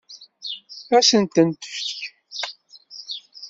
[0.97, 1.99] Ad sen-ten-tefk?